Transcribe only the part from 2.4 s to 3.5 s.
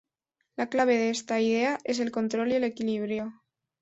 y el equilibrio.